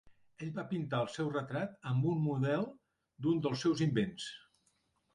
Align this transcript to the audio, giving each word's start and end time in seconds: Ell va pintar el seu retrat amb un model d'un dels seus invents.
Ell 0.45 0.53
va 0.53 0.63
pintar 0.71 1.01
el 1.07 1.11
seu 1.17 1.29
retrat 1.35 1.77
amb 1.93 2.09
un 2.15 2.25
model 2.31 2.67
d'un 3.27 3.47
dels 3.47 3.67
seus 3.67 3.89
invents. 3.91 4.31